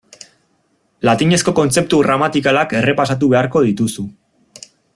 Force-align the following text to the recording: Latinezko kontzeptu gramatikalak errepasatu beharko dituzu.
Latinezko 1.09 1.53
kontzeptu 1.59 1.99
gramatikalak 2.05 2.73
errepasatu 2.81 3.31
beharko 3.35 3.63
dituzu. 3.67 4.07